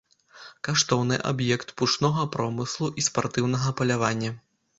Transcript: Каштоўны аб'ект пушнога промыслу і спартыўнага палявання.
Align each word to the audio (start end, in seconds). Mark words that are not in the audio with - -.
Каштоўны 0.67 1.19
аб'ект 1.31 1.73
пушнога 1.81 2.25
промыслу 2.37 2.91
і 3.03 3.05
спартыўнага 3.11 3.77
палявання. 3.83 4.35